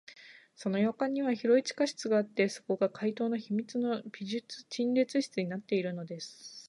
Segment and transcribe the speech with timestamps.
[0.55, 6.57] その洋館には広い地下室があって、そこが怪盗の秘密の美術陳列室になっているのです。